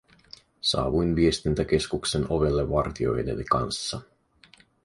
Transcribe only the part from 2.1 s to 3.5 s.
ovelle vartijoideni